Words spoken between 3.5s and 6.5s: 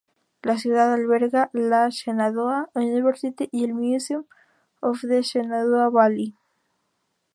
y el "Museum of the Shenandoah Valley".